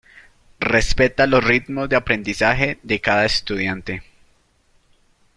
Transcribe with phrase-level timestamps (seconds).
[0.59, 4.01] Respeta los ritmos de aprendizaje de cada estudiante.